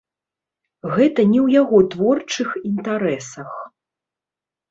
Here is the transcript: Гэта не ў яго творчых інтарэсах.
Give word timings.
Гэта 0.95 1.21
не 1.33 1.37
ў 1.45 1.57
яго 1.61 1.77
творчых 1.95 2.49
інтарэсах. 2.71 3.51